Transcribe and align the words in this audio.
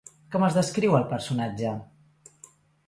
Com 0.35 0.45
es 0.47 0.57
descriu 0.59 0.97
el 1.01 1.05
personatge? 1.13 1.77